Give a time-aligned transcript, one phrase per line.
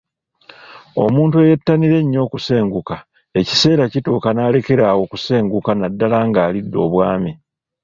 [1.03, 2.95] Omuntu eyeettanira ennyo okusenguka,
[3.39, 7.31] ekiseera kituuka n’alekera awo okusenguka naddala ng’alidde obwami.